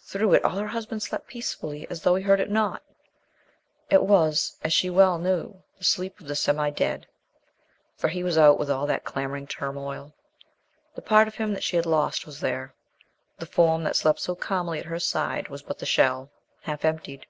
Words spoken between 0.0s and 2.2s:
Through it all her husband slept peacefully as though